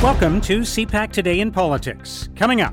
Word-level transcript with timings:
Welcome 0.00 0.40
to 0.42 0.60
CPAC 0.60 1.10
Today 1.10 1.40
in 1.40 1.50
Politics. 1.50 2.28
Coming 2.36 2.60
up, 2.60 2.72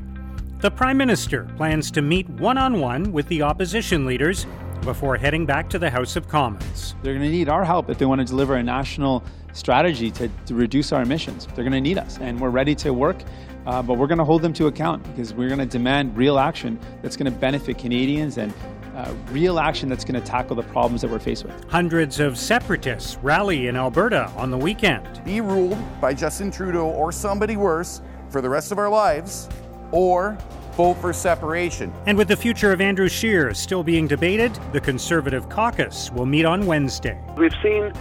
the 0.59 0.69
Prime 0.69 0.95
Minister 0.95 1.45
plans 1.57 1.89
to 1.89 2.03
meet 2.03 2.29
one 2.29 2.55
on 2.55 2.79
one 2.79 3.11
with 3.11 3.27
the 3.29 3.41
opposition 3.41 4.05
leaders 4.05 4.45
before 4.81 5.17
heading 5.17 5.43
back 5.43 5.67
to 5.71 5.79
the 5.79 5.89
House 5.89 6.15
of 6.15 6.27
Commons. 6.27 6.93
They're 7.01 7.15
going 7.15 7.25
to 7.25 7.31
need 7.31 7.49
our 7.49 7.65
help 7.65 7.89
if 7.89 7.97
they 7.97 8.05
want 8.05 8.21
to 8.21 8.25
deliver 8.25 8.57
a 8.57 8.63
national 8.63 9.23
strategy 9.53 10.11
to, 10.11 10.29
to 10.45 10.53
reduce 10.53 10.91
our 10.91 11.01
emissions. 11.01 11.47
They're 11.47 11.63
going 11.63 11.71
to 11.71 11.81
need 11.81 11.97
us, 11.97 12.19
and 12.19 12.39
we're 12.39 12.51
ready 12.51 12.75
to 12.75 12.93
work, 12.93 13.17
uh, 13.65 13.81
but 13.81 13.97
we're 13.97 14.05
going 14.05 14.19
to 14.19 14.23
hold 14.23 14.43
them 14.43 14.53
to 14.53 14.67
account 14.67 15.01
because 15.05 15.33
we're 15.33 15.47
going 15.49 15.57
to 15.57 15.65
demand 15.65 16.15
real 16.15 16.37
action 16.37 16.79
that's 17.01 17.17
going 17.17 17.33
to 17.33 17.39
benefit 17.39 17.79
Canadians 17.79 18.37
and 18.37 18.53
uh, 18.95 19.13
real 19.29 19.59
action 19.59 19.89
that's 19.89 20.05
going 20.05 20.19
to 20.19 20.25
tackle 20.25 20.55
the 20.55 20.63
problems 20.63 21.01
that 21.01 21.11
we're 21.11 21.19
faced 21.19 21.43
with. 21.43 21.69
Hundreds 21.69 22.19
of 22.19 22.37
separatists 22.37 23.17
rally 23.21 23.67
in 23.67 23.75
Alberta 23.75 24.31
on 24.37 24.49
the 24.49 24.57
weekend. 24.57 25.23
Be 25.25 25.41
ruled 25.41 25.77
by 25.99 26.13
Justin 26.13 26.49
Trudeau 26.49 26.87
or 26.87 27.11
somebody 27.11 27.57
worse 27.57 28.01
for 28.29 28.41
the 28.41 28.49
rest 28.49 28.71
of 28.71 28.79
our 28.79 28.89
lives, 28.89 29.49
or 29.91 30.37
vote 30.73 30.95
for 30.95 31.13
separation. 31.13 31.93
And 32.05 32.17
with 32.17 32.27
the 32.27 32.35
future 32.35 32.71
of 32.71 32.81
Andrew 32.81 33.07
Scheer 33.07 33.53
still 33.53 33.83
being 33.83 34.07
debated, 34.07 34.57
the 34.73 34.81
Conservative 34.81 35.47
caucus 35.47 36.11
will 36.11 36.25
meet 36.25 36.45
on 36.45 36.65
Wednesday. 36.65 37.19
We've 37.37 37.55
seen 37.61 37.93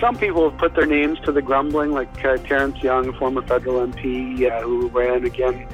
some 0.00 0.16
people 0.16 0.48
have 0.48 0.58
put 0.58 0.74
their 0.74 0.86
names 0.86 1.18
to 1.20 1.32
the 1.32 1.42
grumbling, 1.42 1.92
like 1.92 2.24
uh, 2.24 2.36
Terence 2.38 2.82
Young, 2.82 3.12
former 3.14 3.42
federal 3.42 3.86
MP 3.86 4.50
uh, 4.50 4.60
who 4.62 4.88
ran 4.88 5.24
again 5.24 5.66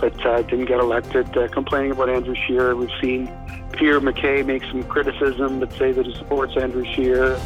but 0.00 0.26
uh, 0.26 0.42
didn't 0.42 0.66
get 0.66 0.78
elected, 0.80 1.36
uh, 1.36 1.48
complaining 1.48 1.92
about 1.92 2.08
Andrew 2.08 2.34
Scheer. 2.46 2.74
We've 2.76 2.90
seen 3.00 3.26
Peter 3.76 4.00
MacKay 4.00 4.42
make 4.42 4.64
some 4.64 4.82
criticism, 4.84 5.60
but 5.60 5.70
say 5.74 5.92
that 5.92 6.06
he 6.06 6.14
supports 6.14 6.56
Andrew 6.56 6.84
Scheer. 6.94 7.38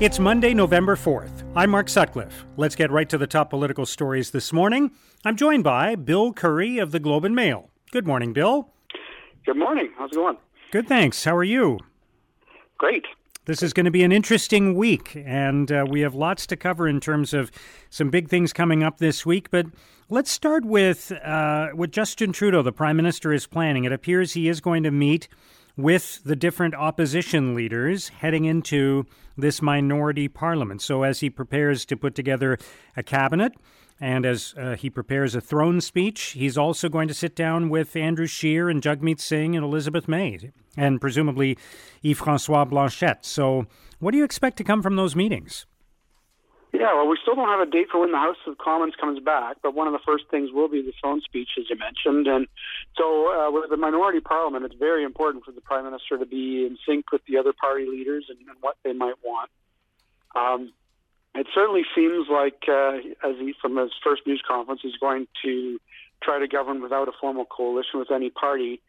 It's 0.00 0.18
Monday, 0.18 0.54
November 0.54 0.96
4th. 0.96 1.42
I'm 1.54 1.70
Mark 1.70 1.88
Sutcliffe. 1.88 2.46
Let's 2.56 2.74
get 2.74 2.90
right 2.90 3.08
to 3.10 3.18
the 3.18 3.26
top 3.26 3.50
political 3.50 3.84
stories 3.84 4.30
this 4.30 4.52
morning. 4.52 4.90
I'm 5.24 5.36
joined 5.36 5.64
by 5.64 5.94
Bill 5.94 6.32
Curry 6.32 6.78
of 6.78 6.92
the 6.92 6.98
Globe 6.98 7.24
and 7.24 7.34
Mail. 7.34 7.70
Good 7.92 8.06
morning, 8.06 8.32
Bill. 8.32 8.72
Good 9.44 9.58
morning. 9.58 9.92
How's 9.98 10.10
it 10.12 10.16
going? 10.16 10.38
Good, 10.72 10.88
thanks. 10.88 11.24
How 11.24 11.36
are 11.36 11.44
you? 11.44 11.78
Great. 12.78 13.04
This 13.44 13.62
is 13.62 13.72
going 13.72 13.84
to 13.84 13.90
be 13.90 14.02
an 14.02 14.12
interesting 14.12 14.74
week, 14.74 15.22
and 15.24 15.70
uh, 15.70 15.86
we 15.88 16.00
have 16.00 16.14
lots 16.14 16.46
to 16.48 16.56
cover 16.56 16.88
in 16.88 17.00
terms 17.00 17.32
of 17.32 17.52
some 17.90 18.10
big 18.10 18.28
things 18.28 18.52
coming 18.52 18.82
up 18.82 18.98
this 18.98 19.24
week. 19.24 19.50
But 19.50 19.66
let's 20.08 20.30
start 20.30 20.64
with 20.64 21.12
uh, 21.22 21.68
what 21.68 21.90
Justin 21.90 22.32
Trudeau, 22.32 22.62
the 22.62 22.72
Prime 22.72 22.96
Minister, 22.96 23.32
is 23.32 23.46
planning. 23.46 23.84
It 23.84 23.92
appears 23.92 24.32
he 24.32 24.48
is 24.48 24.60
going 24.60 24.82
to 24.82 24.90
meet 24.90 25.28
with 25.76 26.22
the 26.24 26.36
different 26.36 26.74
opposition 26.74 27.54
leaders 27.54 28.08
heading 28.08 28.44
into 28.44 29.06
this 29.36 29.60
minority 29.60 30.28
parliament. 30.28 30.80
So, 30.80 31.02
as 31.02 31.20
he 31.20 31.30
prepares 31.30 31.84
to 31.86 31.96
put 31.96 32.14
together 32.14 32.58
a 32.96 33.02
cabinet, 33.02 33.52
and 34.00 34.26
as 34.26 34.54
uh, 34.58 34.76
he 34.76 34.90
prepares 34.90 35.34
a 35.34 35.40
throne 35.40 35.80
speech, 35.80 36.32
he's 36.32 36.58
also 36.58 36.88
going 36.88 37.08
to 37.08 37.14
sit 37.14 37.34
down 37.34 37.68
with 37.68 37.96
Andrew 37.96 38.26
Scheer 38.26 38.68
and 38.68 38.82
Jagmeet 38.82 39.20
Singh 39.20 39.56
and 39.56 39.64
Elizabeth 39.64 40.08
May, 40.08 40.52
and 40.76 41.00
presumably 41.00 41.56
Yves 42.02 42.18
Francois 42.18 42.64
Blanchet. 42.64 43.24
So, 43.24 43.66
what 43.98 44.12
do 44.12 44.18
you 44.18 44.24
expect 44.24 44.56
to 44.58 44.64
come 44.64 44.82
from 44.82 44.96
those 44.96 45.16
meetings? 45.16 45.66
Yeah, 46.72 46.94
well, 46.94 47.08
we 47.08 47.16
still 47.22 47.34
don't 47.34 47.48
have 47.48 47.66
a 47.66 47.70
date 47.70 47.86
for 47.90 48.00
when 48.00 48.12
the 48.12 48.18
House 48.18 48.36
of 48.46 48.58
Commons 48.58 48.94
comes 49.00 49.20
back, 49.20 49.56
but 49.62 49.74
one 49.74 49.86
of 49.86 49.92
the 49.92 50.00
first 50.04 50.24
things 50.30 50.50
will 50.52 50.68
be 50.68 50.82
the 50.82 50.92
throne 51.00 51.22
speech, 51.22 51.50
as 51.58 51.64
you 51.70 51.76
mentioned. 51.76 52.26
And 52.26 52.46
so, 52.96 53.32
uh, 53.32 53.50
with 53.50 53.70
the 53.70 53.76
minority 53.76 54.20
parliament, 54.20 54.64
it's 54.64 54.74
very 54.74 55.04
important 55.04 55.44
for 55.44 55.52
the 55.52 55.60
Prime 55.60 55.84
Minister 55.84 56.18
to 56.18 56.26
be 56.26 56.66
in 56.66 56.76
sync 56.86 57.12
with 57.12 57.22
the 57.26 57.38
other 57.38 57.52
party 57.52 57.86
leaders 57.88 58.26
and, 58.28 58.38
and 58.40 58.56
what 58.60 58.76
they 58.84 58.92
might 58.92 59.14
want. 59.24 59.50
Um, 60.34 60.72
it 61.34 61.46
certainly 61.54 61.82
seems 61.94 62.28
like, 62.30 62.64
uh, 62.68 62.96
as 63.22 63.36
he, 63.38 63.54
from 63.60 63.76
his 63.76 63.92
first 64.02 64.26
news 64.26 64.42
conference, 64.46 64.80
he's 64.82 64.96
going 64.96 65.28
to 65.44 65.78
try 66.22 66.38
to 66.38 66.48
govern 66.48 66.82
without 66.82 67.08
a 67.08 67.12
formal 67.20 67.44
coalition 67.44 68.00
with 68.00 68.10
any 68.10 68.30
party. 68.30 68.80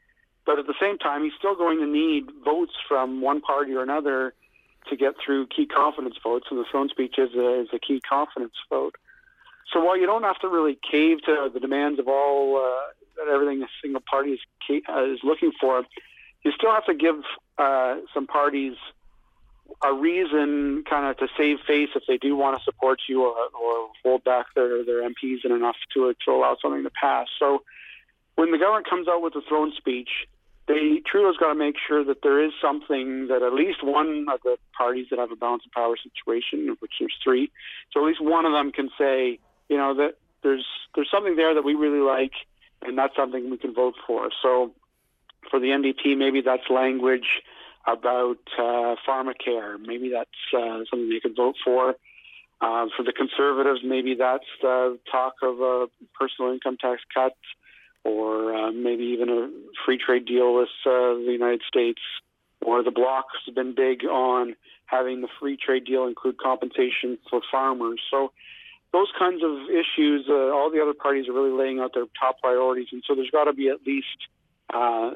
But 0.46 0.60
at 0.60 0.66
the 0.66 0.76
same 0.80 0.98
time, 0.98 1.24
he's 1.24 1.34
still 1.38 1.56
going 1.56 1.80
to 1.80 1.88
need 1.88 2.26
votes 2.44 2.74
from 2.88 3.22
one 3.22 3.42
party 3.42 3.74
or 3.74 3.84
another 3.84 4.34
to 4.90 4.96
get 4.96 5.16
through 5.24 5.48
key 5.48 5.66
confidence 5.66 6.16
votes, 6.24 6.48
and 6.50 6.60
the 6.60 6.66
throne 6.70 6.90
speech 6.90 7.16
is 7.18 7.34
a, 7.36 7.62
is 7.62 7.68
a 7.74 7.80
key 7.80 8.02
confidence 8.08 8.54
vote. 8.70 8.96
So 9.72 9.84
while 9.84 9.98
you 9.98 10.06
don't 10.06 10.24
have 10.24 10.40
to 10.40 10.48
really 10.48 10.78
cave 10.90 11.22
to 11.26 11.50
the 11.54 11.60
demands 11.60 12.00
of 12.00 12.08
all 12.08 12.58
uh, 12.58 13.32
everything 13.32 13.62
a 13.64 13.68
single 13.82 14.02
party 14.10 14.32
is, 14.32 14.40
uh, 14.90 15.04
is 15.04 15.20
looking 15.24 15.52
for, 15.60 15.84
you 16.44 16.52
still 16.52 16.72
have 16.72 16.86
to 16.86 16.94
give 16.94 17.16
uh, 17.58 17.98
some 18.14 18.28
parties 18.28 18.76
a 19.84 19.94
reason 19.94 20.84
kind 20.90 21.06
of 21.06 21.18
to 21.18 21.28
save 21.38 21.60
face 21.68 21.90
if 21.96 22.04
they 22.08 22.18
do 22.18 22.36
want 22.36 22.58
to 22.58 22.64
support 22.64 23.02
you 23.10 23.24
or, 23.24 23.36
or 23.36 23.90
hold 24.04 24.24
back 24.24 24.46
their, 24.56 24.84
their 24.86 25.02
MPs 25.02 25.44
in 25.44 25.52
enough 25.52 25.76
to, 25.94 26.16
to 26.26 26.32
allow 26.32 26.56
something 26.62 26.84
to 26.84 26.90
pass. 26.90 27.28
So 27.38 27.64
when 28.36 28.52
the 28.52 28.58
government 28.58 28.90
comes 28.90 29.08
out 29.08 29.22
with 29.22 29.36
a 29.36 29.42
throne 29.42 29.74
speech, 29.76 30.10
they 30.68 31.02
Trudeau's 31.06 31.38
got 31.38 31.50
to 31.50 31.56
make 31.56 31.76
sure 31.88 32.04
that 32.04 32.22
there 32.24 32.44
is 32.44 32.52
something 32.62 33.28
that 33.28 33.42
at 33.42 33.54
least 33.54 33.84
one 33.84 34.26
of 34.32 34.42
the 34.44 34.58
parties 34.78 35.08
that 35.10 35.20
have 35.20 35.32
a 35.32 35.36
balance 35.36 35.64
of 35.66 35.72
power 35.72 35.96
situation, 35.98 36.76
which 36.80 36.92
there's 37.00 37.16
three, 37.24 37.52
so 37.92 38.02
at 38.02 38.08
least 38.08 38.22
one 38.22 38.46
of 38.46 38.52
them 38.52 38.72
can 38.72 38.90
say, 38.98 39.40
you 39.70 39.78
know, 39.78 39.94
that 39.96 40.16
there's 40.44 40.66
there's 40.96 41.10
something 41.10 41.36
there 41.36 41.54
that 41.54 41.64
we 41.64 41.74
really 41.74 42.00
like, 42.00 42.34
and 42.82 42.98
that's 42.98 43.16
something 43.16 43.50
we 43.50 43.58
can 43.58 43.74
vote 43.74 43.96
for. 44.06 44.30
So 44.42 44.74
for 45.50 45.60
the 45.60 45.68
NDP, 45.68 46.18
maybe 46.18 46.42
that's 46.42 46.70
language 46.70 47.42
about 47.86 48.38
uh, 48.60 48.96
pharmacare. 49.08 49.80
Maybe 49.80 50.10
that's 50.10 50.30
uh, 50.54 50.84
something 50.90 51.10
they 51.10 51.22
could 51.22 51.36
vote 51.36 51.56
for. 51.64 51.96
Uh, 52.60 52.88
for 52.96 53.04
the 53.04 53.14
Conservatives, 53.14 53.82
maybe 53.84 54.16
that's 54.16 54.48
the 54.62 54.98
talk 55.12 55.36
of 55.44 55.62
a 55.62 55.88
personal 56.20 56.52
income 56.52 56.76
tax 56.82 57.02
cut, 57.14 57.34
or 58.04 58.54
uh, 58.54 58.72
maybe 58.72 59.04
even 59.04 59.30
a 59.30 59.50
free 59.86 59.98
trade 59.98 60.26
deal 60.26 60.54
with 60.56 60.70
uh, 60.86 61.14
the 61.26 61.32
United 61.32 61.62
States. 61.68 62.00
Or 62.62 62.84
the 62.84 62.92
Bloc 62.92 63.26
has 63.46 63.54
been 63.54 63.76
big 63.76 64.04
on 64.06 64.56
having 64.86 65.22
the 65.22 65.28
free 65.40 65.58
trade 65.58 65.86
deal 65.86 66.08
include 66.08 66.38
compensation 66.38 67.18
for 67.30 67.42
farmers. 67.52 68.02
So 68.10 68.32
those 68.94 69.08
kinds 69.18 69.44
of 69.44 69.70
issues, 69.70 70.26
uh, 70.30 70.34
all 70.56 70.72
the 70.72 70.82
other 70.82 70.94
parties 70.94 71.28
are 71.28 71.34
really 71.34 71.52
laying 71.52 71.80
out 71.80 71.94
their 71.94 72.06
top 72.20 72.40
priorities, 72.42 72.88
and 72.92 73.04
so 73.06 73.16
there's 73.16 73.30
got 73.30 73.44
to 73.46 73.54
be 73.54 73.70
at 73.70 73.86
least 73.86 74.08
uh, 74.74 75.12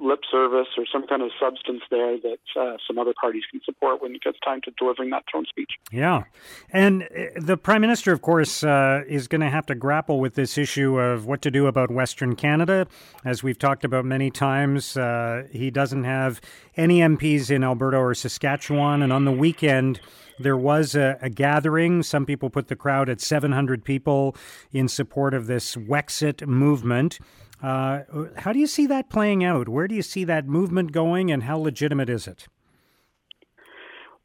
lip 0.00 0.20
service 0.30 0.68
or 0.76 0.84
some 0.90 1.06
kind 1.06 1.22
of 1.22 1.30
substance 1.38 1.82
there 1.90 2.16
that 2.18 2.40
uh, 2.58 2.76
some 2.86 2.98
other 2.98 3.12
parties 3.20 3.42
can 3.50 3.60
support 3.64 4.02
when 4.02 4.14
it 4.14 4.22
gets 4.22 4.38
time 4.44 4.60
to 4.62 4.70
delivering 4.78 5.10
that 5.10 5.24
throne 5.30 5.44
speech. 5.48 5.70
Yeah. 5.92 6.24
And 6.70 7.02
uh, 7.02 7.40
the 7.40 7.56
Prime 7.56 7.80
Minister, 7.80 8.12
of 8.12 8.22
course, 8.22 8.64
uh, 8.64 9.02
is 9.06 9.28
going 9.28 9.42
to 9.42 9.50
have 9.50 9.66
to 9.66 9.74
grapple 9.74 10.20
with 10.20 10.34
this 10.34 10.56
issue 10.56 10.98
of 10.98 11.26
what 11.26 11.42
to 11.42 11.50
do 11.50 11.66
about 11.66 11.90
Western 11.90 12.34
Canada. 12.34 12.86
As 13.24 13.42
we've 13.42 13.58
talked 13.58 13.84
about 13.84 14.04
many 14.04 14.30
times, 14.30 14.96
uh, 14.96 15.44
he 15.50 15.70
doesn't 15.70 16.04
have 16.04 16.40
any 16.76 17.00
MPs 17.00 17.50
in 17.50 17.62
Alberta 17.62 17.98
or 17.98 18.14
Saskatchewan. 18.14 19.02
And 19.02 19.12
on 19.12 19.24
the 19.24 19.32
weekend, 19.32 20.00
there 20.38 20.56
was 20.56 20.94
a, 20.94 21.18
a, 21.20 21.28
gathering. 21.28 22.02
Some 22.02 22.24
people 22.24 22.48
put 22.48 22.68
the 22.68 22.76
crowd 22.76 23.08
at 23.08 23.20
700 23.20 23.84
people 23.84 24.34
in 24.72 24.88
support 24.88 25.34
of 25.34 25.46
this 25.46 25.76
Wexit 25.76 26.46
movement. 26.46 27.18
Uh, 27.62 28.00
how 28.36 28.52
do 28.52 28.58
you 28.58 28.66
see 28.66 28.86
that 28.86 29.10
playing 29.10 29.44
out? 29.44 29.68
Where 29.68 29.86
do 29.86 29.94
you 29.94 30.02
see 30.02 30.24
that 30.24 30.46
movement 30.46 30.92
going, 30.92 31.30
and 31.30 31.42
how 31.42 31.58
legitimate 31.58 32.08
is 32.08 32.26
it? 32.26 32.46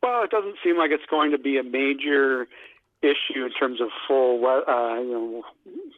Well, 0.02 0.24
it 0.24 0.30
doesn't 0.30 0.56
seem 0.64 0.78
like 0.78 0.92
it's 0.92 1.06
going 1.10 1.32
to 1.32 1.38
be 1.38 1.58
a 1.58 1.64
major 1.64 2.48
issue 3.02 3.46
in 3.46 3.52
terms 3.52 3.82
of 3.82 3.90
full, 4.08 4.46
uh, 4.46 5.00
you 5.00 5.12
know, 5.12 5.44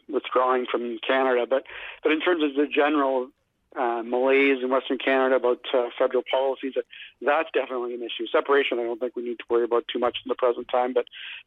withdrawing 0.09 0.66
from 0.70 0.98
Canada, 1.06 1.46
but 1.50 1.64
but 2.03 2.12
in 2.12 2.20
terms 2.22 2.44
of 2.44 2.56
the 2.56 2.68
general 2.68 3.30
uh, 3.75 4.02
malaise 4.04 4.64
in 4.64 4.69
Western 4.69 4.98
Canada 4.98 5.36
about 5.36 5.59
uh, 5.74 5.88
federal 5.98 6.24
policies, 6.30 6.74
that's 7.22 7.50
definitely 7.54 7.94
an 7.94 8.02
issue. 8.02 8.25
Separation, 8.31 8.80
I 8.80 8.84
don't 8.84 9.00
think 9.00 9.16
we 9.16 9.24
need 9.24 9.40
to 9.40 9.46
worry 9.50 9.64
about 9.64 9.86
too 9.92 10.00
much 10.00 10.18
in 10.25 10.30
the 10.30 10.36
present 10.36 10.68
time, 10.69 10.94
but 10.94 11.06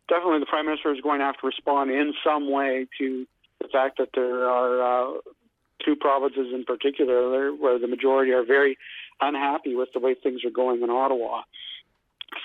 definitely 0.08 0.40
the 0.40 0.46
Prime 0.46 0.66
Minister 0.66 0.92
is 0.94 1.00
going 1.00 1.18
to 1.18 1.24
have 1.24 1.38
to 1.38 1.46
respond 1.46 1.90
in 1.90 2.14
some 2.24 2.50
way 2.50 2.86
to 2.98 3.26
the 3.60 3.68
fact 3.68 3.98
that 3.98 4.10
there 4.14 4.48
are 4.48 5.16
uh, 5.16 5.20
two 5.84 5.96
provinces 5.96 6.48
in 6.52 6.64
particular 6.64 7.54
where 7.54 7.78
the 7.78 7.88
majority 7.88 8.32
are 8.32 8.44
very 8.44 8.78
unhappy 9.20 9.74
with 9.74 9.90
the 9.92 10.00
way 10.00 10.14
things 10.14 10.44
are 10.44 10.50
going 10.50 10.82
in 10.82 10.90
Ottawa. 10.90 11.42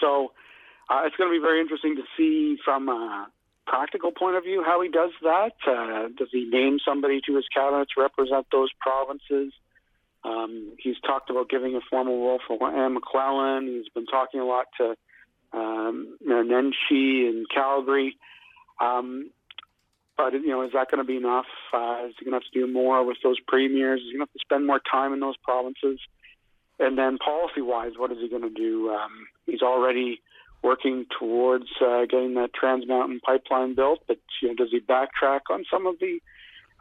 So 0.01 0.31
uh, 0.89 1.01
it's 1.05 1.15
going 1.15 1.29
to 1.31 1.37
be 1.37 1.41
very 1.41 1.61
interesting 1.61 1.95
to 1.95 2.03
see 2.17 2.57
from 2.63 2.89
a 2.89 3.27
practical 3.65 4.11
point 4.11 4.35
of 4.35 4.43
view 4.43 4.63
how 4.63 4.81
he 4.81 4.89
does 4.89 5.11
that. 5.23 5.53
Uh, 5.65 6.09
does 6.17 6.29
he 6.31 6.45
name 6.45 6.79
somebody 6.85 7.21
to 7.25 7.35
his 7.35 7.45
cabinet 7.53 7.87
to 7.95 8.01
represent 8.01 8.45
those 8.51 8.69
provinces? 8.79 9.53
Um, 10.23 10.73
he's 10.79 10.99
talked 11.05 11.29
about 11.29 11.49
giving 11.49 11.75
a 11.75 11.81
formal 11.89 12.17
role 12.17 12.39
for 12.47 12.57
Anne 12.67 12.97
McLellan. 12.97 13.67
He's 13.67 13.89
been 13.89 14.05
talking 14.07 14.39
a 14.39 14.45
lot 14.45 14.65
to 14.77 14.95
um, 15.53 16.17
Nenshi 16.27 17.29
and 17.29 17.47
Calgary. 17.49 18.17
Um, 18.81 19.31
but 20.17 20.33
you 20.33 20.47
know, 20.47 20.61
is 20.61 20.71
that 20.73 20.89
going 20.89 21.03
to 21.03 21.07
be 21.07 21.17
enough? 21.17 21.45
Uh, 21.73 22.07
is 22.07 22.15
he 22.17 22.25
going 22.25 22.39
to 22.39 22.43
have 22.43 22.51
to 22.51 22.59
do 22.59 22.71
more 22.71 23.03
with 23.05 23.17
those 23.23 23.39
premiers? 23.47 23.99
Is 24.01 24.07
he 24.07 24.17
going 24.17 24.25
to 24.25 24.31
have 24.31 24.33
to 24.33 24.45
spend 24.45 24.65
more 24.65 24.79
time 24.79 25.13
in 25.13 25.19
those 25.19 25.37
provinces? 25.37 25.99
And 26.79 26.97
then 26.97 27.17
policy-wise, 27.17 27.93
what 27.97 28.11
is 28.11 28.17
he 28.19 28.29
going 28.29 28.41
to 28.41 28.49
do? 28.49 28.89
Um, 28.89 29.27
he's 29.45 29.61
already 29.61 30.21
working 30.61 31.05
towards 31.17 31.67
uh, 31.79 32.05
getting 32.09 32.33
that 32.35 32.53
Trans 32.53 32.87
Mountain 32.87 33.21
pipeline 33.25 33.75
built. 33.75 33.99
But 34.07 34.17
you 34.41 34.49
know, 34.49 34.55
does 34.55 34.69
he 34.71 34.79
backtrack 34.79 35.41
on 35.49 35.63
some 35.71 35.85
of 35.87 35.95
the 35.99 36.19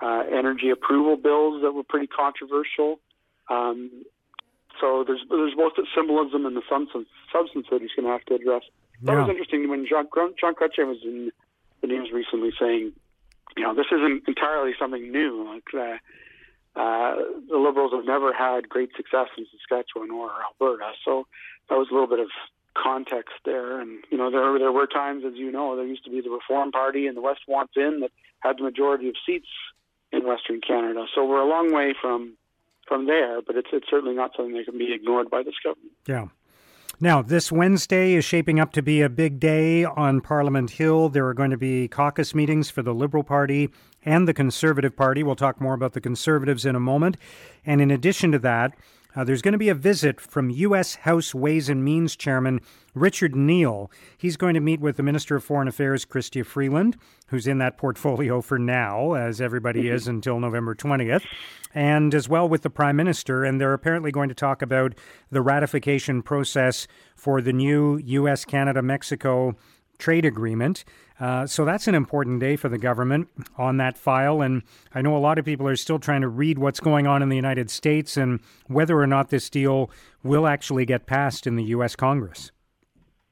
uh, 0.02 0.25
energy 0.32 0.70
approval 0.70 1.16
bills 1.16 1.62
that 1.62 1.72
were 1.72 1.84
pretty 1.84 2.08
controversial? 2.08 2.98
Um, 3.50 4.04
so 4.80 5.04
there's 5.06 5.20
there's 5.30 5.54
both 5.54 5.72
the 5.76 5.87
symbolism 5.94 6.46
and 6.46 6.56
the 6.56 6.62
substance, 6.69 7.08
substance 7.32 7.66
that 7.70 7.80
he's 7.80 7.92
going 7.94 8.06
to 8.06 8.12
have 8.12 8.25
to 8.26 8.34
address. 8.34 8.62
That 9.02 9.16
was 9.16 9.28
interesting 9.28 9.69
when 9.69 9.87
Jean 9.87 10.06
Jean 10.40 10.54
Chrétien 10.54 10.88
was 10.88 10.98
in 11.04 11.30
the 11.82 11.87
news 11.88 12.10
recently 12.12 12.50
saying, 12.58 12.92
you 13.56 13.62
know, 13.62 13.75
this 13.75 13.87
isn't 13.93 14.25
entirely 14.26 14.73
something 14.79 15.11
new. 15.11 15.44
Like 15.49 15.75
uh, 15.75 16.79
uh, 16.79 17.17
the 17.49 17.56
Liberals 17.56 17.93
have 17.93 18.05
never 18.05 18.32
had 18.32 18.69
great 18.69 18.91
success 18.96 19.29
in 19.38 19.46
Saskatchewan 19.52 20.11
or 20.11 20.31
Alberta, 20.43 20.93
so 21.05 21.26
that 21.69 21.76
was 21.76 21.88
a 21.91 21.94
little 21.94 22.08
bit 22.08 22.20
of 22.20 22.29
context 22.76 23.35
there. 23.44 23.81
And 23.81 24.02
you 24.11 24.19
know, 24.19 24.31
there 24.31 24.58
there 24.58 24.73
were 24.73 24.87
times, 24.87 25.25
as 25.25 25.35
you 25.35 25.52
know, 25.52 25.76
there 25.76 25.87
used 25.87 26.05
to 26.05 26.11
be 26.11 26.20
the 26.20 26.31
Reform 26.31 26.73
Party 26.73 27.06
and 27.06 27.17
the 27.17 27.20
West 27.20 27.41
Wants 27.46 27.75
In 27.76 28.00
that 28.00 28.11
had 28.41 28.58
the 28.58 28.64
majority 28.64 29.08
of 29.08 29.14
seats 29.25 29.49
in 30.12 30.26
Western 30.26 30.61
Canada. 30.61 31.06
So 31.14 31.25
we're 31.25 31.40
a 31.40 31.49
long 31.49 31.73
way 31.73 31.94
from 32.00 32.35
from 32.87 33.06
there, 33.06 33.40
but 33.40 33.56
it's 33.56 33.69
it's 33.73 33.88
certainly 33.88 34.14
not 34.14 34.32
something 34.37 34.55
that 34.55 34.67
can 34.67 34.79
be 34.79 34.93
ignored 34.93 35.31
by 35.31 35.43
this 35.43 35.55
government. 35.62 35.93
Yeah. 36.06 36.26
Now, 37.04 37.20
this 37.20 37.52
Wednesday 37.52 38.14
is 38.14 38.24
shaping 38.24 38.58
up 38.58 38.72
to 38.72 38.80
be 38.80 39.02
a 39.02 39.10
big 39.10 39.38
day 39.38 39.84
on 39.84 40.22
Parliament 40.22 40.70
Hill. 40.70 41.10
There 41.10 41.26
are 41.26 41.34
going 41.34 41.50
to 41.50 41.58
be 41.58 41.86
caucus 41.86 42.34
meetings 42.34 42.70
for 42.70 42.80
the 42.80 42.94
Liberal 42.94 43.22
Party 43.22 43.68
and 44.06 44.26
the 44.26 44.32
Conservative 44.32 44.96
Party. 44.96 45.22
We'll 45.22 45.36
talk 45.36 45.60
more 45.60 45.74
about 45.74 45.92
the 45.92 46.00
Conservatives 46.00 46.64
in 46.64 46.74
a 46.74 46.80
moment. 46.80 47.18
And 47.66 47.82
in 47.82 47.90
addition 47.90 48.32
to 48.32 48.38
that, 48.38 48.74
uh, 49.14 49.25
there's 49.25 49.43
going 49.43 49.52
to 49.52 49.58
be 49.58 49.69
a 49.69 49.75
visit 49.75 50.20
from 50.20 50.50
U.S. 50.50 50.96
House 50.96 51.34
Ways 51.34 51.69
and 51.69 51.84
Means 51.84 52.16
Chairman 52.16 52.61
Richard 52.94 53.34
Neal. 53.34 53.90
He's 54.16 54.37
going 54.37 54.55
to 54.55 54.61
meet 54.61 54.81
with 54.81 54.96
the 54.96 55.02
Minister 55.02 55.37
of 55.37 55.44
Foreign 55.44 55.69
Affairs, 55.69 56.05
Chrystia 56.05 56.44
Freeland, 56.44 56.96
who's 57.28 57.46
in 57.46 57.58
that 57.58 57.76
portfolio 57.76 58.40
for 58.40 58.58
now, 58.58 59.14
as 59.14 59.40
everybody 59.40 59.84
mm-hmm. 59.84 59.94
is 59.94 60.08
until 60.08 60.40
November 60.40 60.75
20th, 60.75 61.25
and 61.75 62.14
as 62.14 62.28
well 62.28 62.49
with 62.49 62.62
the 62.62 62.70
Prime 62.70 62.96
Minister. 62.96 63.44
And 63.44 63.61
they're 63.61 63.72
apparently 63.72 64.11
going 64.11 64.28
to 64.28 64.34
talk 64.34 64.62
about 64.62 64.94
the 65.31 65.43
ratification 65.43 66.22
process 66.22 66.87
for 67.14 67.40
the 67.40 67.52
new 67.52 67.99
U.S., 67.99 68.44
Canada, 68.44 68.82
Mexico 68.82 69.56
trade 69.99 70.25
agreement. 70.25 70.85
Uh, 71.20 71.46
so 71.46 71.64
that's 71.64 71.87
an 71.87 71.94
important 71.94 72.41
day 72.41 72.56
for 72.56 72.69
the 72.69 72.79
government 72.79 73.29
on 73.56 73.76
that 73.76 73.96
file. 73.96 74.43
And 74.43 74.62
I 74.94 75.02
know 75.02 75.17
a 75.17 75.19
lot 75.19 75.38
of 75.38 75.44
people 75.44 75.69
are 75.69 75.76
still 75.76 75.99
trying 75.99 76.23
to 76.23 76.29
read 76.29 76.58
what's 76.58 76.81
going 76.81 77.06
on 77.06 77.23
in 77.23 77.29
the 77.29 77.37
United 77.37 77.70
States 77.70 78.17
and 78.17 78.41
whether 78.67 78.99
or 78.99 79.06
not 79.06 79.31
this 79.31 79.49
deal 79.49 79.91
will 80.23 80.46
actually 80.46 80.85
get 80.85 81.06
passed 81.06 81.46
in 81.46 81.56
the 81.56 81.64
U.S. 81.64 81.94
Congress. 81.94 82.50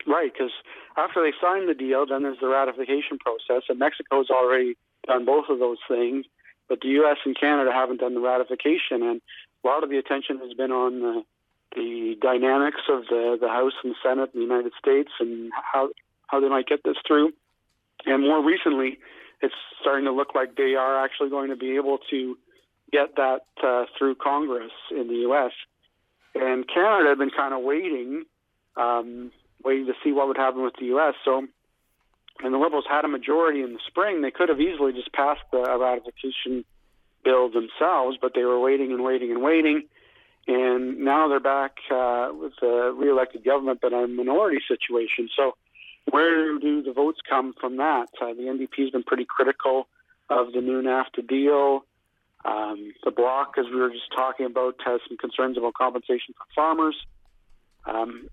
Right, 0.06 0.32
because 0.32 0.52
after 0.96 1.22
they 1.22 1.32
sign 1.40 1.66
the 1.66 1.74
deal, 1.74 2.06
then 2.06 2.22
there's 2.22 2.40
the 2.40 2.48
ratification 2.48 3.18
process, 3.18 3.64
and 3.68 3.78
Mexico's 3.78 4.30
already 4.30 4.76
done 5.06 5.24
both 5.24 5.46
of 5.48 5.58
those 5.58 5.78
things, 5.88 6.26
but 6.68 6.80
the 6.80 6.88
U.S. 6.88 7.18
and 7.24 7.38
Canada 7.38 7.70
haven't 7.72 8.00
done 8.00 8.14
the 8.14 8.20
ratification, 8.20 9.02
and 9.02 9.20
a 9.64 9.66
lot 9.66 9.84
of 9.84 9.90
the 9.90 9.98
attention 9.98 10.38
has 10.38 10.54
been 10.54 10.70
on 10.72 11.00
the, 11.00 11.22
the 11.74 12.16
dynamics 12.20 12.82
of 12.88 13.04
the, 13.08 13.38
the 13.40 13.48
House 13.48 13.72
and 13.82 13.92
the 13.92 13.96
Senate 14.02 14.30
in 14.34 14.40
the 14.40 14.46
United 14.46 14.72
States 14.78 15.10
and 15.20 15.50
how 15.72 15.90
how 16.32 16.40
they 16.40 16.48
might 16.48 16.66
get 16.66 16.80
this 16.82 16.96
through. 17.06 17.32
And 18.06 18.22
more 18.22 18.42
recently, 18.44 18.98
it's 19.42 19.54
starting 19.80 20.06
to 20.06 20.12
look 20.12 20.34
like 20.34 20.56
they 20.56 20.74
are 20.74 21.04
actually 21.04 21.30
going 21.30 21.50
to 21.50 21.56
be 21.56 21.76
able 21.76 21.98
to 22.10 22.36
get 22.90 23.16
that 23.16 23.42
uh, 23.62 23.84
through 23.96 24.16
Congress 24.16 24.72
in 24.90 25.08
the 25.08 25.16
U.S. 25.28 25.52
And 26.34 26.66
Canada 26.66 27.10
had 27.10 27.18
been 27.18 27.30
kind 27.30 27.54
of 27.54 27.62
waiting, 27.62 28.24
um, 28.76 29.30
waiting 29.62 29.86
to 29.86 29.92
see 30.02 30.10
what 30.10 30.26
would 30.26 30.38
happen 30.38 30.62
with 30.62 30.74
the 30.80 30.86
U.S. 30.86 31.14
So, 31.24 31.46
and 32.42 32.54
the 32.54 32.58
Liberals 32.58 32.86
had 32.88 33.04
a 33.04 33.08
majority 33.08 33.62
in 33.62 33.74
the 33.74 33.80
spring. 33.86 34.22
They 34.22 34.30
could 34.30 34.48
have 34.48 34.60
easily 34.60 34.92
just 34.92 35.12
passed 35.12 35.42
the 35.52 35.60
ratification 35.78 36.64
bill 37.24 37.50
themselves, 37.50 38.16
but 38.20 38.32
they 38.34 38.42
were 38.42 38.58
waiting 38.58 38.90
and 38.90 39.04
waiting 39.04 39.30
and 39.30 39.42
waiting. 39.42 39.82
And 40.48 40.98
now 40.98 41.28
they're 41.28 41.40
back 41.40 41.76
uh, 41.90 42.30
with 42.32 42.54
a 42.62 42.92
re-elected 42.92 43.44
government, 43.44 43.78
but 43.80 43.92
a 43.92 44.08
minority 44.08 44.58
situation. 44.66 45.28
So 45.36 45.52
where 46.10 46.58
do 46.58 46.82
the 46.82 46.92
votes 46.92 47.20
come 47.28 47.54
from 47.60 47.76
that? 47.76 48.08
Uh, 48.20 48.34
the 48.34 48.42
NDP 48.42 48.82
has 48.82 48.90
been 48.90 49.02
pretty 49.02 49.24
critical 49.24 49.88
of 50.28 50.52
the 50.52 50.60
new 50.60 50.82
NAFTA 50.82 51.28
deal. 51.28 51.84
Um, 52.44 52.92
the 53.04 53.10
Bloc, 53.10 53.54
as 53.58 53.66
we 53.66 53.76
were 53.76 53.90
just 53.90 54.10
talking 54.14 54.46
about, 54.46 54.74
has 54.84 55.00
some 55.08 55.16
concerns 55.16 55.56
about 55.56 55.74
compensation 55.74 56.34
for 56.36 56.44
farmers. 56.54 56.96
Um, 57.86 58.28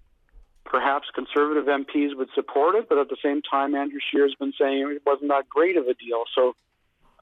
perhaps 0.66 1.08
conservative 1.14 1.66
MPs 1.66 2.16
would 2.16 2.30
support 2.34 2.76
it, 2.76 2.90
but 2.90 2.98
at 2.98 3.10
the 3.10 3.18
same 3.24 3.42
time, 3.42 3.76
Andrew 3.76 4.00
Scheer 4.00 4.24
has 4.24 4.36
been 4.36 4.54
saying 4.60 4.92
it 4.96 5.02
wasn't 5.06 5.30
that 5.30 5.48
great 5.50 5.78
of 5.78 5.88
a 5.88 5.94
deal. 5.94 6.24
So, 6.34 6.56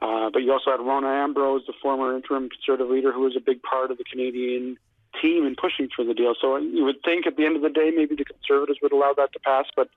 uh, 0.01 0.29
but 0.31 0.39
you 0.39 0.51
also 0.53 0.71
had 0.71 0.79
Rona 0.79 1.07
Ambrose, 1.07 1.63
the 1.67 1.73
former 1.81 2.15
interim 2.15 2.49
conservative 2.49 2.89
leader, 2.89 3.11
who 3.11 3.21
was 3.21 3.35
a 3.35 3.41
big 3.41 3.61
part 3.63 3.91
of 3.91 3.97
the 3.97 4.03
Canadian 4.03 4.77
team 5.21 5.45
in 5.45 5.55
pushing 5.55 5.89
for 5.93 6.05
the 6.05 6.13
deal. 6.13 6.35
So 6.39 6.57
you 6.57 6.83
would 6.85 7.01
think 7.03 7.25
at 7.25 7.35
the 7.35 7.45
end 7.45 7.55
of 7.55 7.61
the 7.61 7.69
day, 7.69 7.91
maybe 7.95 8.15
the 8.15 8.25
conservatives 8.25 8.79
would 8.81 8.91
allow 8.91 9.13
that 9.17 9.33
to 9.33 9.39
pass, 9.39 9.65
but 9.75 9.89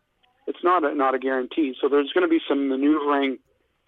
it's 0.50 0.64
not 0.64 0.84
a, 0.84 0.94
not 0.94 1.14
a 1.14 1.18
guarantee. 1.18 1.74
So 1.80 1.88
there's 1.88 2.12
going 2.12 2.28
to 2.28 2.28
be 2.28 2.40
some 2.48 2.68
maneuvering 2.68 3.38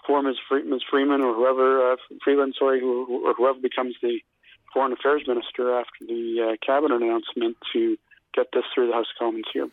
for 0.06 0.23
Ms. 0.23 0.37
Free, 0.49 0.62
Ms. 0.62 0.82
Freeman 0.88 1.20
or 1.20 1.35
whoever 1.35 1.93
uh, 1.93 1.97
Freeland, 2.25 2.55
sorry, 2.59 2.81
who, 2.81 3.26
or 3.26 3.35
whoever 3.35 3.59
becomes 3.59 3.97
the 4.00 4.20
foreign 4.73 4.93
affairs 4.93 5.23
minister 5.26 5.79
after 5.79 6.06
the 6.06 6.53
uh, 6.53 6.56
cabinet 6.64 7.03
announcement 7.03 7.56
to 7.73 7.97
get 8.35 8.47
this 8.53 8.64
through 8.75 8.87
the 8.87 8.94
House 8.94 9.06
of 9.14 9.19
Commons 9.19 9.44
here. 9.53 9.69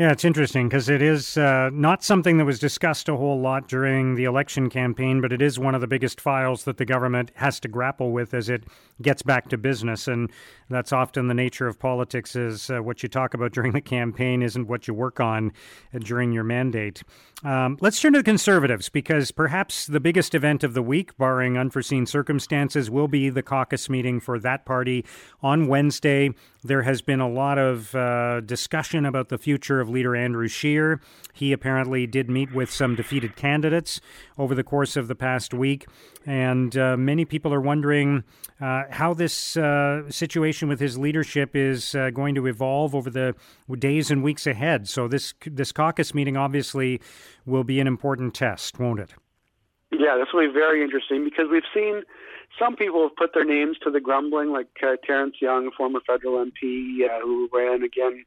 Yeah, 0.00 0.12
it's 0.12 0.24
interesting 0.24 0.66
because 0.66 0.88
it 0.88 1.02
is 1.02 1.36
uh, 1.36 1.68
not 1.74 2.02
something 2.02 2.38
that 2.38 2.46
was 2.46 2.58
discussed 2.58 3.10
a 3.10 3.16
whole 3.16 3.38
lot 3.38 3.68
during 3.68 4.14
the 4.14 4.24
election 4.24 4.70
campaign, 4.70 5.20
but 5.20 5.30
it 5.30 5.42
is 5.42 5.58
one 5.58 5.74
of 5.74 5.82
the 5.82 5.86
biggest 5.86 6.22
files 6.22 6.64
that 6.64 6.78
the 6.78 6.86
government 6.86 7.32
has 7.34 7.60
to 7.60 7.68
grapple 7.68 8.10
with 8.10 8.32
as 8.32 8.48
it 8.48 8.64
gets 9.02 9.20
back 9.20 9.50
to 9.50 9.58
business. 9.58 10.08
And 10.08 10.32
that's 10.70 10.90
often 10.90 11.28
the 11.28 11.34
nature 11.34 11.66
of 11.66 11.78
politics: 11.78 12.34
is 12.34 12.70
uh, 12.70 12.78
what 12.78 13.02
you 13.02 13.10
talk 13.10 13.34
about 13.34 13.52
during 13.52 13.72
the 13.72 13.82
campaign 13.82 14.40
isn't 14.40 14.68
what 14.68 14.88
you 14.88 14.94
work 14.94 15.20
on 15.20 15.52
uh, 15.94 15.98
during 15.98 16.32
your 16.32 16.44
mandate. 16.44 17.02
Um, 17.44 17.76
let's 17.80 18.00
turn 18.00 18.12
to 18.14 18.20
the 18.20 18.24
Conservatives 18.24 18.88
because 18.88 19.30
perhaps 19.30 19.86
the 19.86 20.00
biggest 20.00 20.34
event 20.34 20.64
of 20.64 20.72
the 20.72 20.82
week, 20.82 21.16
barring 21.18 21.58
unforeseen 21.58 22.06
circumstances, 22.06 22.90
will 22.90 23.08
be 23.08 23.28
the 23.28 23.42
caucus 23.42 23.90
meeting 23.90 24.20
for 24.20 24.38
that 24.38 24.64
party 24.64 25.04
on 25.42 25.66
Wednesday. 25.66 26.30
There 26.62 26.82
has 26.82 27.00
been 27.00 27.20
a 27.20 27.28
lot 27.28 27.58
of 27.58 27.94
uh, 27.94 28.40
discussion 28.40 29.06
about 29.06 29.30
the 29.30 29.38
future 29.38 29.80
of 29.80 29.89
leader 29.90 30.16
Andrew 30.16 30.48
Scheer. 30.48 31.00
He 31.32 31.52
apparently 31.52 32.06
did 32.06 32.30
meet 32.30 32.54
with 32.54 32.70
some 32.70 32.94
defeated 32.94 33.36
candidates 33.36 34.00
over 34.38 34.54
the 34.54 34.64
course 34.64 34.96
of 34.96 35.08
the 35.08 35.14
past 35.14 35.54
week, 35.54 35.86
and 36.26 36.76
uh, 36.76 36.96
many 36.96 37.24
people 37.24 37.52
are 37.52 37.60
wondering 37.60 38.24
uh, 38.60 38.84
how 38.90 39.14
this 39.14 39.56
uh, 39.56 40.10
situation 40.10 40.68
with 40.68 40.80
his 40.80 40.98
leadership 40.98 41.56
is 41.56 41.94
uh, 41.94 42.10
going 42.10 42.34
to 42.34 42.46
evolve 42.46 42.94
over 42.94 43.10
the 43.10 43.34
days 43.78 44.10
and 44.10 44.22
weeks 44.22 44.46
ahead. 44.46 44.88
So 44.88 45.08
this 45.08 45.34
this 45.46 45.72
caucus 45.72 46.14
meeting 46.14 46.36
obviously 46.36 47.00
will 47.46 47.64
be 47.64 47.80
an 47.80 47.86
important 47.86 48.34
test, 48.34 48.78
won't 48.78 49.00
it? 49.00 49.14
Yeah, 49.92 50.16
this 50.18 50.28
will 50.32 50.46
be 50.46 50.52
very 50.52 50.82
interesting 50.84 51.24
because 51.24 51.46
we've 51.50 51.62
seen 51.74 52.02
some 52.58 52.76
people 52.76 53.02
have 53.02 53.16
put 53.16 53.34
their 53.34 53.44
names 53.44 53.78
to 53.84 53.90
the 53.90 54.00
grumbling, 54.00 54.50
like 54.50 54.68
uh, 54.82 54.96
Terence 55.04 55.36
Young, 55.40 55.70
former 55.76 56.00
federal 56.06 56.44
MP 56.44 57.04
uh, 57.04 57.20
who 57.20 57.48
ran 57.52 57.82
again 57.82 58.24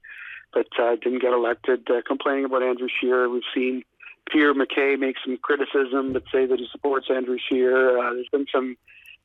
but 0.53 0.67
uh, 0.79 0.95
didn't 0.95 1.22
get 1.22 1.33
elected, 1.33 1.89
uh, 1.89 2.01
complaining 2.05 2.45
about 2.45 2.63
Andrew 2.63 2.88
Scheer. 2.88 3.29
We've 3.29 3.43
seen 3.53 3.83
Peter 4.31 4.53
MacKay 4.53 4.95
make 4.95 5.15
some 5.24 5.38
criticism, 5.38 6.13
but 6.13 6.24
say 6.31 6.45
that 6.45 6.60
he 6.60 6.67
supports 6.72 7.07
Andrew 7.10 7.38
Scheer. 7.38 7.98
Uh, 7.98 8.13
there's 8.13 8.29
been 8.29 8.45
some 8.51 8.77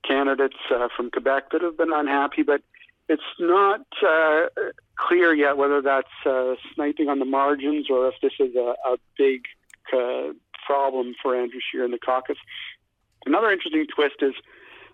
candidates 0.07 0.57
uh, 0.75 0.89
from 0.97 1.11
Quebec 1.11 1.51
that 1.53 1.63
have 1.63 1.77
been 1.77 1.93
unhappy, 1.93 2.43
but 2.43 2.63
it's 3.09 3.23
not 3.39 3.87
uh, 4.07 4.47
clear 4.97 5.35
yet 5.35 5.57
whether 5.57 5.81
that's 5.81 6.09
uh, 6.27 6.55
sniping 6.75 7.09
on 7.09 7.19
the 7.19 7.25
margins 7.25 7.89
or 7.91 8.09
if 8.09 8.15
this 8.23 8.33
is 8.39 8.55
a, 8.55 8.75
a 8.87 8.97
big 9.17 9.45
uh, 9.93 10.33
problem 10.67 11.15
for 11.23 11.35
Andrew 11.35 11.61
Scheer 11.61 11.85
in 11.85 11.91
the 11.91 11.99
caucus. 11.99 12.37
Another 13.25 13.51
interesting 13.51 13.87
twist 13.95 14.17
is 14.21 14.35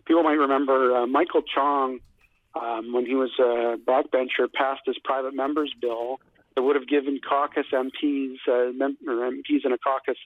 people 0.04 0.22
might 0.22 0.38
remember 0.38 0.96
uh, 0.96 1.06
Michael 1.06 1.42
Chong 1.42 2.00
um, 2.60 2.92
when 2.92 3.06
he 3.06 3.14
was 3.14 3.30
a 3.38 3.76
backbencher, 3.78 4.52
passed 4.52 4.82
his 4.86 4.98
private 5.04 5.34
members 5.34 5.72
bill 5.80 6.20
that 6.54 6.62
would 6.62 6.76
have 6.76 6.88
given 6.88 7.20
caucus 7.26 7.66
MPs, 7.72 8.36
uh, 8.48 8.72
mem- 8.72 8.98
or 9.06 9.30
MPs 9.30 9.64
in 9.64 9.72
a 9.72 9.78
caucus, 9.78 10.16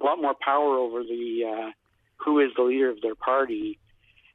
a 0.00 0.04
lot 0.04 0.20
more 0.20 0.34
power 0.40 0.76
over 0.76 1.02
the 1.02 1.42
uh, 1.44 1.70
who 2.16 2.40
is 2.40 2.50
the 2.56 2.62
leader 2.62 2.90
of 2.90 3.00
their 3.02 3.14
party. 3.14 3.78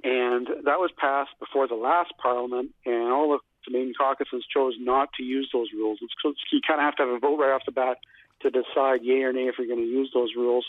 And 0.04 0.48
that 0.48 0.80
was 0.80 0.92
passed 0.98 1.32
before 1.40 1.68
the 1.68 1.76
last 1.76 2.14
parliament, 2.22 2.72
and 2.86 3.12
all 3.12 3.38
the 3.66 3.72
main 3.72 3.94
caucuses 3.94 4.46
chose 4.54 4.76
not 4.80 5.10
to 5.14 5.24
use 5.24 5.50
those 5.52 5.68
rules. 5.74 6.00
It's, 6.02 6.40
you 6.52 6.62
kind 6.66 6.80
of 6.80 6.86
have 6.86 6.96
to 6.98 7.04
have 7.04 7.16
a 7.16 7.20
vote 7.20 7.38
right 7.38 7.54
off 7.54 7.66
the 7.66 7.72
bat 7.72 7.98
to 8.42 8.50
decide 8.50 9.04
yay 9.04 9.24
or 9.24 9.34
nay 9.34 9.48
if 9.48 9.56
you're 9.58 9.68
going 9.68 9.80
to 9.80 9.86
use 9.86 10.12
those 10.14 10.30
rules. 10.36 10.66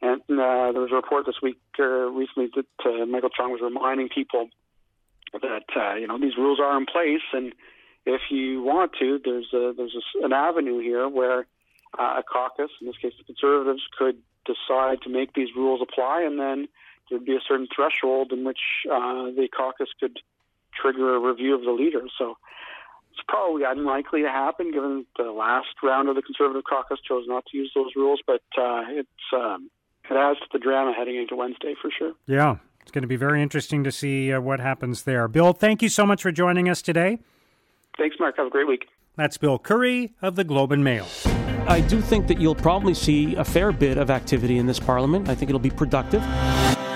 And 0.00 0.20
uh, 0.30 0.70
there 0.72 0.82
was 0.82 0.90
a 0.92 0.96
report 0.96 1.26
this 1.26 1.40
week, 1.42 1.58
uh, 1.78 1.84
recently, 1.84 2.50
that 2.54 2.86
uh, 2.86 3.06
Michael 3.06 3.30
Chong 3.30 3.50
was 3.50 3.60
reminding 3.62 4.08
people 4.08 4.48
that 5.32 5.64
uh, 5.76 5.94
you 5.94 6.06
know 6.06 6.18
these 6.18 6.36
rules 6.36 6.60
are 6.60 6.76
in 6.76 6.86
place, 6.86 7.22
and 7.32 7.52
if 8.04 8.20
you 8.30 8.62
want 8.62 8.92
to, 8.98 9.20
there's 9.24 9.48
a, 9.52 9.72
there's 9.76 9.94
a, 9.94 10.24
an 10.24 10.32
avenue 10.32 10.80
here 10.80 11.08
where 11.08 11.46
uh, 11.98 12.18
a 12.18 12.22
caucus, 12.22 12.70
in 12.80 12.86
this 12.86 12.96
case 12.96 13.12
the 13.18 13.24
Conservatives, 13.24 13.82
could 13.96 14.18
decide 14.44 15.00
to 15.02 15.08
make 15.08 15.34
these 15.34 15.48
rules 15.56 15.80
apply, 15.82 16.22
and 16.22 16.38
then 16.38 16.68
there'd 17.08 17.24
be 17.24 17.36
a 17.36 17.40
certain 17.46 17.68
threshold 17.74 18.32
in 18.32 18.44
which 18.44 18.60
uh, 18.90 19.30
the 19.36 19.48
caucus 19.54 19.88
could 20.00 20.18
trigger 20.74 21.14
a 21.14 21.20
review 21.20 21.54
of 21.54 21.62
the 21.62 21.70
leader. 21.70 22.02
So 22.18 22.36
it's 23.12 23.20
probably 23.28 23.62
unlikely 23.64 24.22
to 24.22 24.28
happen, 24.28 24.72
given 24.72 25.06
the 25.16 25.30
last 25.30 25.68
round 25.82 26.08
of 26.08 26.16
the 26.16 26.22
Conservative 26.22 26.64
caucus 26.64 26.98
chose 27.06 27.24
not 27.26 27.44
to 27.46 27.56
use 27.56 27.70
those 27.74 27.92
rules. 27.94 28.20
But 28.26 28.42
uh, 28.58 28.84
it's 28.88 29.32
um, 29.34 29.70
it 30.10 30.16
adds 30.16 30.40
to 30.40 30.46
the 30.52 30.58
drama 30.58 30.92
heading 30.92 31.16
into 31.16 31.36
Wednesday 31.36 31.74
for 31.80 31.90
sure. 31.96 32.12
Yeah, 32.26 32.56
it's 32.82 32.90
going 32.90 33.02
to 33.02 33.08
be 33.08 33.16
very 33.16 33.42
interesting 33.42 33.84
to 33.84 33.92
see 33.92 34.32
uh, 34.32 34.40
what 34.40 34.60
happens 34.60 35.04
there. 35.04 35.28
Bill, 35.28 35.52
thank 35.52 35.82
you 35.82 35.88
so 35.88 36.04
much 36.04 36.22
for 36.22 36.32
joining 36.32 36.68
us 36.68 36.82
today. 36.82 37.18
Thanks, 37.96 38.16
Mark. 38.18 38.36
Have 38.36 38.46
a 38.46 38.50
great 38.50 38.66
week. 38.66 38.86
That's 39.16 39.36
Bill 39.36 39.58
Curry 39.58 40.14
of 40.22 40.36
the 40.36 40.44
Globe 40.44 40.72
and 40.72 40.82
Mail. 40.82 41.06
I 41.68 41.80
do 41.80 42.00
think 42.00 42.26
that 42.26 42.40
you'll 42.40 42.54
probably 42.54 42.94
see 42.94 43.36
a 43.36 43.44
fair 43.44 43.70
bit 43.70 43.98
of 43.98 44.10
activity 44.10 44.58
in 44.58 44.66
this 44.66 44.80
parliament. 44.80 45.28
I 45.28 45.34
think 45.34 45.48
it'll 45.48 45.60
be 45.60 45.70
productive. 45.70 46.22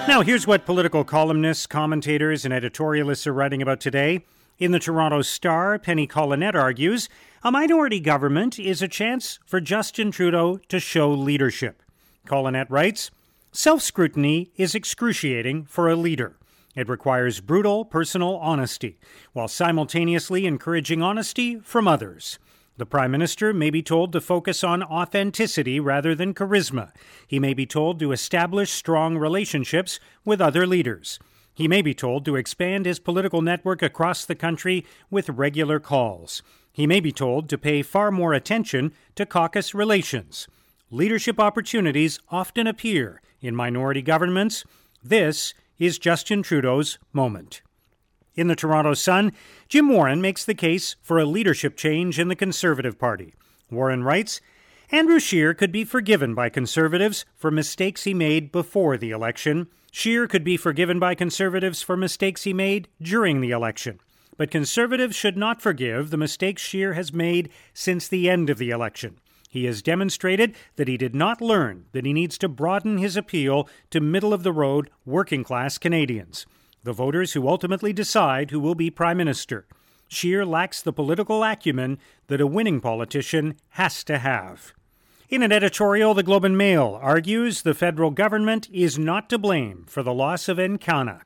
Now, 0.08 0.22
here's 0.22 0.46
what 0.46 0.64
political 0.64 1.04
columnists, 1.04 1.66
commentators, 1.66 2.44
and 2.44 2.54
editorialists 2.54 3.26
are 3.26 3.32
writing 3.32 3.60
about 3.60 3.80
today. 3.80 4.24
In 4.58 4.72
the 4.72 4.78
Toronto 4.78 5.20
Star, 5.22 5.78
Penny 5.78 6.06
Collenette 6.06 6.56
argues 6.56 7.08
a 7.42 7.52
minority 7.52 8.00
government 8.00 8.58
is 8.58 8.80
a 8.82 8.88
chance 8.88 9.38
for 9.44 9.60
Justin 9.60 10.10
Trudeau 10.10 10.58
to 10.68 10.80
show 10.80 11.12
leadership. 11.12 11.82
Collenette 12.26 12.70
writes 12.70 13.10
Self 13.56 13.80
scrutiny 13.80 14.50
is 14.56 14.74
excruciating 14.74 15.64
for 15.64 15.88
a 15.88 15.96
leader. 15.96 16.36
It 16.74 16.90
requires 16.90 17.40
brutal 17.40 17.86
personal 17.86 18.36
honesty, 18.36 18.98
while 19.32 19.48
simultaneously 19.48 20.44
encouraging 20.44 21.00
honesty 21.00 21.58
from 21.60 21.88
others. 21.88 22.38
The 22.76 22.84
Prime 22.84 23.10
Minister 23.10 23.54
may 23.54 23.70
be 23.70 23.82
told 23.82 24.12
to 24.12 24.20
focus 24.20 24.62
on 24.62 24.82
authenticity 24.82 25.80
rather 25.80 26.14
than 26.14 26.34
charisma. 26.34 26.92
He 27.26 27.38
may 27.38 27.54
be 27.54 27.64
told 27.64 27.98
to 28.00 28.12
establish 28.12 28.72
strong 28.72 29.16
relationships 29.16 30.00
with 30.22 30.42
other 30.42 30.66
leaders. 30.66 31.18
He 31.54 31.66
may 31.66 31.80
be 31.80 31.94
told 31.94 32.26
to 32.26 32.36
expand 32.36 32.84
his 32.84 32.98
political 32.98 33.40
network 33.40 33.80
across 33.80 34.26
the 34.26 34.34
country 34.34 34.84
with 35.10 35.30
regular 35.30 35.80
calls. 35.80 36.42
He 36.74 36.86
may 36.86 37.00
be 37.00 37.10
told 37.10 37.48
to 37.48 37.56
pay 37.56 37.80
far 37.80 38.10
more 38.10 38.34
attention 38.34 38.92
to 39.14 39.24
caucus 39.24 39.74
relations. 39.74 40.46
Leadership 40.90 41.40
opportunities 41.40 42.20
often 42.28 42.68
appear 42.68 43.20
in 43.40 43.56
minority 43.56 44.02
governments. 44.02 44.62
This 45.02 45.52
is 45.78 45.98
Justin 45.98 46.44
Trudeau's 46.44 47.00
moment. 47.12 47.60
In 48.36 48.46
the 48.46 48.54
Toronto 48.54 48.94
Sun, 48.94 49.32
Jim 49.68 49.88
Warren 49.88 50.20
makes 50.20 50.44
the 50.44 50.54
case 50.54 50.94
for 51.02 51.18
a 51.18 51.24
leadership 51.24 51.76
change 51.76 52.20
in 52.20 52.28
the 52.28 52.36
Conservative 52.36 53.00
Party. 53.00 53.34
Warren 53.68 54.04
writes 54.04 54.40
Andrew 54.92 55.18
Scheer 55.18 55.54
could 55.54 55.72
be 55.72 55.82
forgiven 55.84 56.36
by 56.36 56.48
Conservatives 56.48 57.24
for 57.34 57.50
mistakes 57.50 58.04
he 58.04 58.14
made 58.14 58.52
before 58.52 58.96
the 58.96 59.10
election. 59.10 59.66
Scheer 59.90 60.28
could 60.28 60.44
be 60.44 60.56
forgiven 60.56 61.00
by 61.00 61.16
Conservatives 61.16 61.82
for 61.82 61.96
mistakes 61.96 62.44
he 62.44 62.52
made 62.52 62.86
during 63.02 63.40
the 63.40 63.50
election. 63.50 63.98
But 64.36 64.52
Conservatives 64.52 65.16
should 65.16 65.36
not 65.36 65.60
forgive 65.60 66.10
the 66.10 66.16
mistakes 66.16 66.62
Scheer 66.62 66.92
has 66.92 67.12
made 67.12 67.48
since 67.74 68.06
the 68.06 68.30
end 68.30 68.50
of 68.50 68.58
the 68.58 68.70
election. 68.70 69.18
He 69.56 69.64
has 69.64 69.80
demonstrated 69.80 70.54
that 70.76 70.86
he 70.86 70.98
did 70.98 71.14
not 71.14 71.40
learn 71.40 71.86
that 71.92 72.04
he 72.04 72.12
needs 72.12 72.36
to 72.38 72.46
broaden 72.46 72.98
his 72.98 73.16
appeal 73.16 73.66
to 73.88 74.02
middle 74.02 74.34
of 74.34 74.42
the 74.42 74.52
road 74.52 74.90
working 75.06 75.42
class 75.42 75.78
Canadians 75.78 76.44
the 76.84 76.92
voters 76.92 77.32
who 77.32 77.48
ultimately 77.48 77.90
decide 77.94 78.50
who 78.50 78.60
will 78.60 78.74
be 78.74 78.90
Prime 78.90 79.16
Minister. 79.16 79.64
Scheer 80.08 80.44
lacks 80.44 80.82
the 80.82 80.92
political 80.92 81.42
acumen 81.42 81.98
that 82.26 82.42
a 82.42 82.46
winning 82.46 82.82
politician 82.82 83.56
has 83.70 84.04
to 84.04 84.18
have. 84.18 84.74
In 85.30 85.42
an 85.42 85.52
editorial, 85.52 86.12
the 86.12 86.22
Globe 86.22 86.44
and 86.44 86.58
Mail 86.58 86.98
argues 87.00 87.62
the 87.62 87.72
federal 87.72 88.10
government 88.10 88.68
is 88.70 88.98
not 88.98 89.30
to 89.30 89.38
blame 89.38 89.86
for 89.88 90.02
the 90.02 90.12
loss 90.12 90.50
of 90.50 90.58
Encana. 90.58 91.22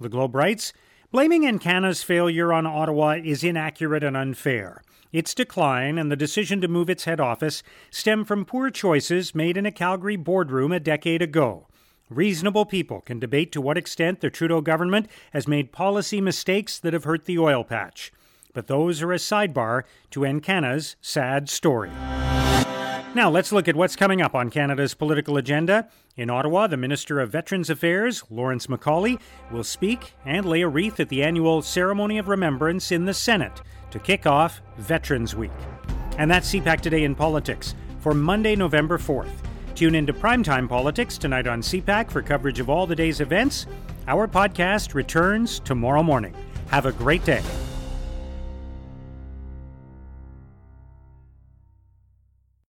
The 0.00 0.08
Globe 0.08 0.34
writes 0.34 0.72
Blaming 1.16 1.44
Encana's 1.44 2.02
failure 2.02 2.52
on 2.52 2.66
Ottawa 2.66 3.16
is 3.24 3.42
inaccurate 3.42 4.04
and 4.04 4.14
unfair. 4.14 4.82
Its 5.14 5.32
decline 5.32 5.96
and 5.96 6.12
the 6.12 6.14
decision 6.14 6.60
to 6.60 6.68
move 6.68 6.90
its 6.90 7.04
head 7.04 7.20
office 7.20 7.62
stem 7.90 8.22
from 8.22 8.44
poor 8.44 8.68
choices 8.68 9.34
made 9.34 9.56
in 9.56 9.64
a 9.64 9.72
Calgary 9.72 10.16
boardroom 10.16 10.72
a 10.72 10.78
decade 10.78 11.22
ago. 11.22 11.68
Reasonable 12.10 12.66
people 12.66 13.00
can 13.00 13.18
debate 13.18 13.50
to 13.52 13.62
what 13.62 13.78
extent 13.78 14.20
the 14.20 14.28
Trudeau 14.28 14.60
government 14.60 15.08
has 15.32 15.48
made 15.48 15.72
policy 15.72 16.20
mistakes 16.20 16.78
that 16.78 16.92
have 16.92 17.04
hurt 17.04 17.24
the 17.24 17.38
oil 17.38 17.64
patch. 17.64 18.12
But 18.52 18.66
those 18.66 19.00
are 19.00 19.10
a 19.10 19.16
sidebar 19.16 19.84
to 20.10 20.20
Encana's 20.20 20.96
sad 21.00 21.48
story. 21.48 21.92
Now, 23.16 23.30
let's 23.30 23.50
look 23.50 23.66
at 23.66 23.76
what's 23.76 23.96
coming 23.96 24.20
up 24.20 24.34
on 24.34 24.50
Canada's 24.50 24.92
political 24.92 25.38
agenda. 25.38 25.88
In 26.18 26.28
Ottawa, 26.28 26.66
the 26.66 26.76
Minister 26.76 27.18
of 27.18 27.30
Veterans 27.30 27.70
Affairs, 27.70 28.22
Lawrence 28.28 28.66
MacAulay, 28.66 29.18
will 29.50 29.64
speak 29.64 30.12
and 30.26 30.44
lay 30.44 30.60
a 30.60 30.68
wreath 30.68 31.00
at 31.00 31.08
the 31.08 31.22
annual 31.22 31.62
Ceremony 31.62 32.18
of 32.18 32.28
Remembrance 32.28 32.92
in 32.92 33.06
the 33.06 33.14
Senate 33.14 33.62
to 33.90 33.98
kick 33.98 34.26
off 34.26 34.60
Veterans 34.76 35.34
Week. 35.34 35.50
And 36.18 36.30
that's 36.30 36.52
CPAC 36.52 36.82
Today 36.82 37.04
in 37.04 37.14
Politics 37.14 37.74
for 38.00 38.12
Monday, 38.12 38.54
November 38.54 38.98
4th. 38.98 39.32
Tune 39.74 39.94
into 39.94 40.12
Primetime 40.12 40.68
Politics 40.68 41.16
tonight 41.16 41.46
on 41.46 41.62
CPAC 41.62 42.10
for 42.10 42.20
coverage 42.20 42.60
of 42.60 42.68
all 42.68 42.86
the 42.86 42.94
day's 42.94 43.22
events. 43.22 43.64
Our 44.08 44.28
podcast 44.28 44.92
returns 44.92 45.58
tomorrow 45.60 46.02
morning. 46.02 46.34
Have 46.68 46.84
a 46.84 46.92
great 46.92 47.24
day. 47.24 47.42